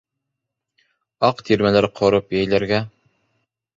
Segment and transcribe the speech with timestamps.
[1.29, 2.85] Аҡ тирмәләр ҡороп йәйләргә.